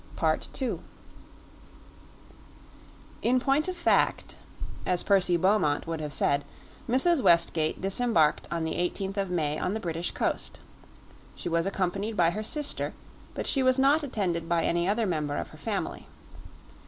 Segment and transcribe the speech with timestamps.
[0.15, 0.79] PART II
[3.21, 4.37] In point of fact,
[4.83, 6.43] as Percy Beaumont would have said,
[6.89, 7.21] Mrs.
[7.21, 10.57] Westgate disembarked on the 18th of May on the British coast.
[11.35, 12.95] She was accompanied by her sister,
[13.35, 16.07] but she was not attended by any other member of her family.